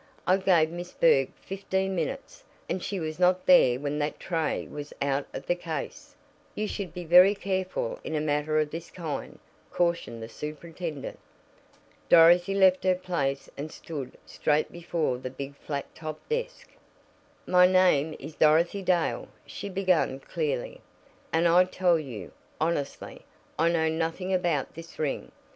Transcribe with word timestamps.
"I 0.25 0.37
gave 0.37 0.71
Miss 0.71 0.93
Berg 0.93 1.29
fifteen 1.35 1.93
minutes, 1.95 2.43
and 2.67 2.81
she 2.81 2.99
was 2.99 3.19
not 3.19 3.45
there 3.45 3.79
when 3.79 3.99
that 3.99 4.19
tray 4.19 4.67
was 4.67 4.93
out 4.99 5.27
of 5.31 5.45
the 5.45 5.53
case." 5.53 6.15
"You 6.55 6.67
should 6.67 6.91
be 6.91 7.03
very 7.03 7.35
careful 7.35 7.99
in 8.03 8.15
a 8.15 8.19
matter 8.19 8.59
of 8.59 8.71
this 8.71 8.89
kind," 8.89 9.37
cautioned 9.69 10.23
the 10.23 10.27
superintendent. 10.27 11.19
Dorothy 12.09 12.55
left 12.55 12.83
her 12.83 12.95
place 12.95 13.47
and 13.55 13.71
stood 13.71 14.17
straight 14.25 14.71
before 14.71 15.19
the 15.19 15.29
big 15.29 15.55
flat 15.55 15.85
top 15.93 16.17
desk. 16.27 16.71
"My 17.45 17.67
name 17.67 18.15
is 18.17 18.33
Dorothy 18.33 18.81
Dale," 18.81 19.27
she 19.45 19.69
began 19.69 20.19
clearly, 20.19 20.81
"and 21.31 21.47
I 21.47 21.65
tell 21.65 21.99
you, 21.99 22.31
honestly, 22.59 23.21
I 23.59 23.69
know 23.69 23.87
nothing 23.87 24.33
about 24.33 24.73
this 24.73 24.97
ring. 24.97 25.31